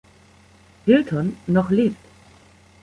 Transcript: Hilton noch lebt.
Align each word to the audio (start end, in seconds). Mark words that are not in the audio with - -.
Hilton 0.87 1.37
noch 1.45 1.69
lebt. 1.69 2.03